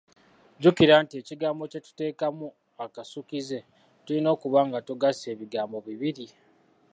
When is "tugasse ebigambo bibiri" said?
4.87-6.25